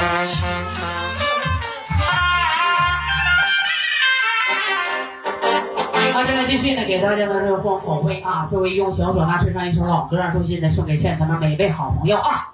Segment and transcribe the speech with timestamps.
[0.00, 0.06] 好，
[6.24, 8.46] 这边继续呢，给大家呢热烘口味啊！
[8.48, 12.48] 作为用小唢呐吹上一首老歌，衷心的送给现场的每位好朋友啊！